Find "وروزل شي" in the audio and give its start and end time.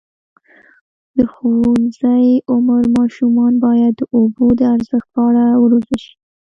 5.63-6.15